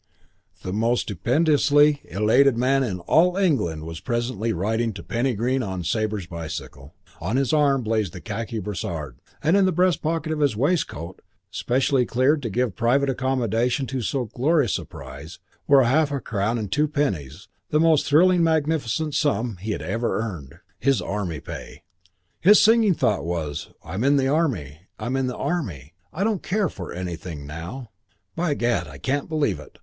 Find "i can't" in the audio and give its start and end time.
28.87-29.29